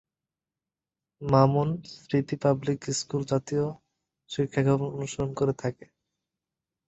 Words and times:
Mamun 1.21 1.69
Smriti 1.95 2.35
public 2.43 2.79
school 2.99 3.21
জাতীয় 3.31 3.65
শিক্ষাক্রম 4.29 4.81
অনুসরণ 4.89 5.31
করে 5.39 5.53
থাকে। 5.61 5.85